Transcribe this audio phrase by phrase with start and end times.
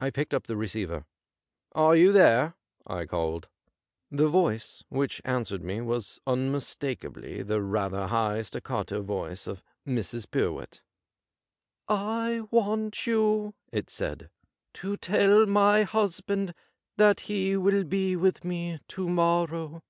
[0.00, 1.04] I picked up the receiver.'
[1.72, 2.54] Are you there}'
[2.96, 3.50] I called.
[4.10, 10.30] The voice which answered me was unmistakably the rather high staccato voice of Mrs.
[10.30, 10.80] Pyrwhit.'
[12.26, 14.30] I want you,' it said,'
[14.80, 16.54] to tell my husband
[16.96, 19.82] that he will be with me to morrow.'